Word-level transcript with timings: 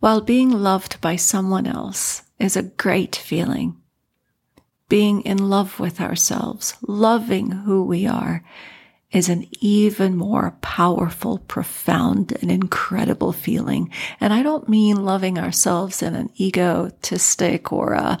While 0.00 0.22
being 0.22 0.50
loved 0.50 0.98
by 1.02 1.16
someone 1.16 1.66
else 1.66 2.22
is 2.38 2.56
a 2.56 2.62
great 2.62 3.14
feeling, 3.14 3.76
being 4.88 5.20
in 5.20 5.50
love 5.50 5.78
with 5.78 6.00
ourselves, 6.00 6.74
loving 6.80 7.50
who 7.50 7.84
we 7.84 8.06
are, 8.06 8.42
is 9.12 9.28
an 9.28 9.46
even 9.60 10.16
more 10.16 10.56
powerful, 10.62 11.36
profound, 11.36 12.32
and 12.40 12.50
incredible 12.50 13.32
feeling. 13.32 13.92
And 14.20 14.32
I 14.32 14.42
don't 14.42 14.70
mean 14.70 15.04
loving 15.04 15.38
ourselves 15.38 16.02
in 16.02 16.14
an 16.14 16.30
egotistic 16.40 17.70
or 17.70 17.92
a 17.92 18.18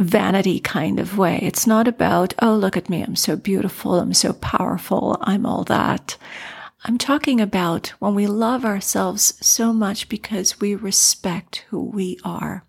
vanity 0.00 0.58
kind 0.58 0.98
of 0.98 1.18
way. 1.18 1.38
It's 1.40 1.68
not 1.68 1.86
about, 1.86 2.34
oh, 2.42 2.56
look 2.56 2.76
at 2.76 2.90
me. 2.90 3.02
I'm 3.02 3.14
so 3.14 3.36
beautiful. 3.36 4.00
I'm 4.00 4.14
so 4.14 4.32
powerful. 4.32 5.18
I'm 5.20 5.46
all 5.46 5.62
that. 5.64 6.16
I'm 6.88 6.98
talking 6.98 7.40
about 7.40 7.88
when 7.98 8.14
we 8.14 8.28
love 8.28 8.64
ourselves 8.64 9.34
so 9.44 9.72
much 9.72 10.08
because 10.08 10.60
we 10.60 10.76
respect 10.76 11.64
who 11.70 11.82
we 11.82 12.16
are. 12.22 12.64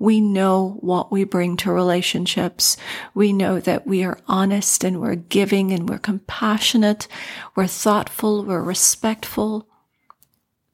We 0.00 0.20
know 0.20 0.78
what 0.80 1.12
we 1.12 1.22
bring 1.22 1.56
to 1.58 1.70
relationships. 1.70 2.76
We 3.14 3.32
know 3.32 3.60
that 3.60 3.86
we 3.86 4.02
are 4.02 4.18
honest 4.26 4.82
and 4.82 5.00
we're 5.00 5.14
giving 5.14 5.70
and 5.70 5.88
we're 5.88 6.00
compassionate. 6.00 7.06
We're 7.54 7.68
thoughtful. 7.68 8.44
We're 8.44 8.60
respectful. 8.60 9.68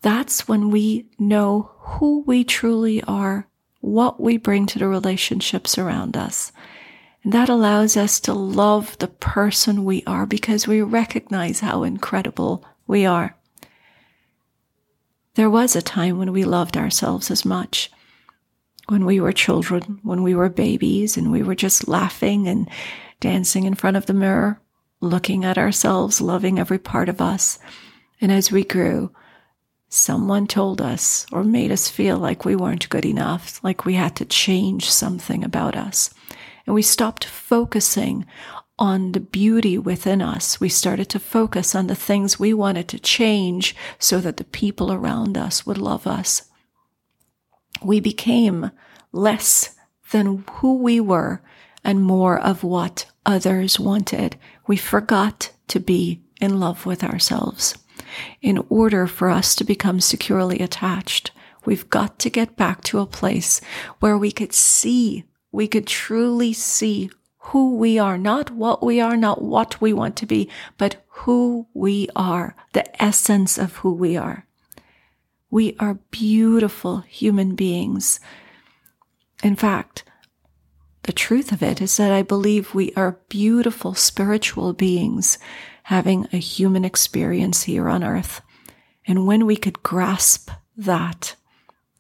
That's 0.00 0.48
when 0.48 0.70
we 0.70 1.11
know 1.19 1.73
who 1.80 2.23
we 2.23 2.42
truly 2.42 3.02
are, 3.02 3.48
what 3.80 4.19
we 4.19 4.39
bring 4.39 4.64
to 4.64 4.78
the 4.78 4.89
relationships 4.89 5.77
around 5.77 6.16
us. 6.16 6.52
And 7.24 7.32
that 7.32 7.48
allows 7.48 7.96
us 7.96 8.20
to 8.20 8.32
love 8.32 8.96
the 8.98 9.08
person 9.08 9.84
we 9.84 10.02
are 10.06 10.27
because 10.27 10.66
we 10.66 10.82
recognize 10.82 11.60
how 11.60 11.82
incredible 11.82 12.64
we 12.86 13.04
are. 13.04 13.36
There 15.34 15.50
was 15.50 15.77
a 15.77 15.82
time 15.82 16.18
when 16.18 16.32
we 16.32 16.44
loved 16.44 16.77
ourselves 16.77 17.30
as 17.30 17.44
much. 17.44 17.91
When 18.88 19.04
we 19.04 19.20
were 19.20 19.32
children, 19.32 20.00
when 20.02 20.22
we 20.22 20.34
were 20.34 20.48
babies, 20.48 21.16
and 21.16 21.30
we 21.30 21.42
were 21.42 21.55
just 21.55 21.86
laughing 21.86 22.48
and 22.48 22.69
dancing 23.20 23.64
in 23.64 23.75
front 23.75 23.97
of 23.97 24.06
the 24.06 24.14
mirror, 24.14 24.60
looking 25.00 25.44
at 25.44 25.58
ourselves, 25.58 26.20
loving 26.20 26.58
every 26.58 26.78
part 26.78 27.08
of 27.08 27.20
us. 27.20 27.58
And 28.20 28.32
as 28.32 28.50
we 28.50 28.64
grew, 28.64 29.12
someone 29.88 30.47
told 30.47 30.80
us 30.80 31.27
or 31.30 31.44
made 31.44 31.70
us 31.70 31.88
feel 31.88 32.19
like 32.19 32.44
we 32.44 32.56
weren't 32.56 32.88
good 32.88 33.05
enough, 33.05 33.62
like 33.62 33.84
we 33.84 33.94
had 33.94 34.16
to 34.16 34.25
change 34.25 34.91
something 34.91 35.44
about 35.44 35.77
us. 35.77 36.12
And 36.69 36.74
we 36.74 36.83
stopped 36.83 37.24
focusing 37.24 38.27
on 38.78 39.12
the 39.12 39.20
beauty 39.20 39.78
within 39.78 40.20
us. 40.20 40.61
We 40.61 40.69
started 40.69 41.08
to 41.08 41.19
focus 41.19 41.75
on 41.75 41.86
the 41.86 41.94
things 41.94 42.38
we 42.38 42.52
wanted 42.52 42.88
to 42.88 42.98
change 42.98 43.75
so 43.98 44.20
that 44.20 44.36
the 44.36 44.44
people 44.44 44.92
around 44.92 45.38
us 45.38 45.64
would 45.64 45.78
love 45.78 46.06
us. 46.06 46.42
We 47.83 48.00
became 48.00 48.70
less 49.12 49.77
than 50.10 50.44
who 50.50 50.77
we 50.77 51.00
were 51.00 51.41
and 51.83 52.02
more 52.02 52.38
of 52.38 52.62
what 52.62 53.06
others 53.25 53.80
wanted. 53.80 54.36
We 54.66 54.77
forgot 54.77 55.50
to 55.69 55.80
be 55.80 56.20
in 56.38 56.60
love 56.60 56.84
with 56.84 57.03
ourselves. 57.03 57.78
In 58.42 58.62
order 58.69 59.06
for 59.06 59.30
us 59.30 59.55
to 59.55 59.64
become 59.64 60.00
securely 60.00 60.58
attached, 60.58 61.30
we've 61.64 61.88
got 61.88 62.19
to 62.19 62.28
get 62.28 62.56
back 62.56 62.84
to 62.84 62.98
a 62.98 63.06
place 63.06 63.62
where 64.00 64.19
we 64.19 64.30
could 64.30 64.53
see, 64.53 65.25
we 65.50 65.66
could 65.66 65.86
truly 65.86 66.52
see 66.52 67.10
who 67.38 67.77
we 67.77 67.98
are, 67.98 68.18
not 68.18 68.50
what 68.50 68.82
we 68.82 69.00
are, 69.00 69.16
not 69.16 69.42
what 69.42 69.80
we 69.80 69.92
want 69.92 70.16
to 70.16 70.27
be, 70.27 70.50
but 70.77 71.04
who 71.08 71.66
we 71.72 72.08
are, 72.14 72.54
the 72.72 73.02
essence 73.02 73.56
of 73.56 73.76
who 73.76 73.92
we 73.92 74.16
are. 74.16 74.46
We 75.50 75.74
are 75.78 76.00
beautiful 76.10 76.98
human 77.00 77.54
beings. 77.54 78.20
In 79.42 79.56
fact, 79.56 80.04
the 81.04 81.12
truth 81.12 81.52
of 81.52 81.62
it 81.62 81.80
is 81.80 81.96
that 81.96 82.12
I 82.12 82.22
believe 82.22 82.74
we 82.74 82.92
are 82.94 83.19
beautiful 83.30 83.94
spiritual 83.94 84.74
beings 84.74 85.38
having 85.84 86.28
a 86.34 86.37
human 86.37 86.84
experience 86.84 87.62
here 87.62 87.88
on 87.88 88.04
earth. 88.04 88.42
And 89.06 89.26
when 89.26 89.47
we 89.47 89.56
could 89.56 89.82
grasp 89.82 90.50
that, 90.76 91.34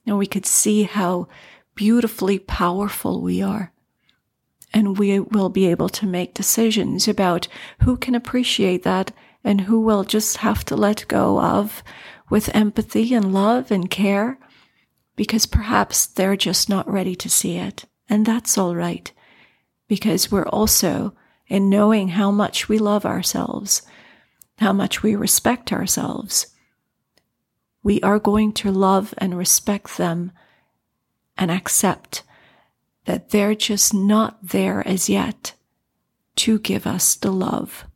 and 0.04 0.18
we 0.18 0.26
could 0.26 0.44
see 0.44 0.82
how 0.82 1.28
beautifully 1.78 2.40
powerful 2.40 3.20
we 3.20 3.40
are, 3.40 3.72
and 4.74 4.98
we 4.98 5.20
will 5.20 5.48
be 5.48 5.68
able 5.68 5.88
to 5.88 6.08
make 6.08 6.34
decisions 6.34 7.06
about 7.06 7.46
who 7.82 7.96
can 7.96 8.16
appreciate 8.16 8.82
that 8.82 9.12
and 9.44 9.60
who 9.60 9.80
will 9.80 10.02
just 10.02 10.38
have 10.38 10.64
to 10.64 10.74
let 10.74 11.06
go 11.06 11.40
of 11.40 11.84
with 12.28 12.52
empathy 12.52 13.14
and 13.14 13.32
love 13.32 13.70
and 13.70 13.92
care 13.92 14.40
because 15.14 15.46
perhaps 15.46 16.04
they're 16.04 16.36
just 16.36 16.68
not 16.68 16.90
ready 16.90 17.14
to 17.14 17.28
see 17.28 17.56
it. 17.56 17.84
And 18.08 18.26
that's 18.26 18.58
all 18.58 18.74
right 18.74 19.12
because 19.86 20.32
we're 20.32 20.48
also 20.48 21.14
in 21.46 21.70
knowing 21.70 22.08
how 22.08 22.32
much 22.32 22.68
we 22.68 22.78
love 22.78 23.06
ourselves, 23.06 23.82
how 24.58 24.72
much 24.72 25.04
we 25.04 25.14
respect 25.14 25.72
ourselves. 25.72 26.48
We 27.84 28.00
are 28.00 28.18
going 28.18 28.52
to 28.54 28.72
love 28.72 29.14
and 29.18 29.38
respect 29.38 29.96
them 29.96 30.32
and 31.38 31.50
accept 31.50 32.24
that 33.04 33.30
they're 33.30 33.54
just 33.54 33.94
not 33.94 34.38
there 34.42 34.86
as 34.86 35.08
yet 35.08 35.54
to 36.36 36.58
give 36.58 36.86
us 36.86 37.14
the 37.14 37.30
love 37.30 37.86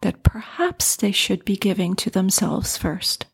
that 0.00 0.22
perhaps 0.22 0.96
they 0.96 1.12
should 1.12 1.44
be 1.44 1.56
giving 1.56 1.94
to 1.94 2.10
themselves 2.10 2.76
first. 2.76 3.26